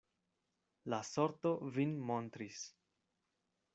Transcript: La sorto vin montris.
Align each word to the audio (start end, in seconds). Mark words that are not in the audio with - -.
La 0.93 0.99
sorto 1.09 1.51
vin 1.75 1.93
montris. 2.11 2.65